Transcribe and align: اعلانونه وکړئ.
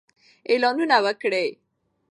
اعلانونه 0.49 0.97
وکړئ. 1.05 1.49